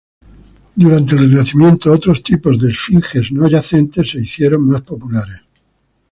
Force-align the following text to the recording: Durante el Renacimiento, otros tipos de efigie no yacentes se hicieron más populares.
Durante 0.75 1.13
el 1.15 1.29
Renacimiento, 1.29 1.91
otros 1.93 2.23
tipos 2.23 2.59
de 2.59 2.71
efigie 2.71 3.21
no 3.33 3.47
yacentes 3.47 4.09
se 4.09 4.17
hicieron 4.19 4.65
más 4.67 4.81
populares. 4.81 5.43